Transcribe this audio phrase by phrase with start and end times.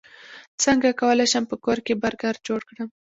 [0.63, 2.89] څنګه کولی شم په کور کې برګر جوړ کړم